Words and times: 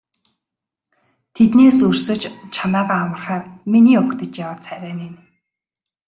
Тэднээс 1.35 1.77
өрсөж 1.87 2.21
чамайгаа 2.53 2.99
аврахаар 3.05 3.43
миний 3.71 3.97
угтаж 4.01 4.31
яваа 4.43 4.57
царай 4.65 4.91
энэ. 4.95 5.09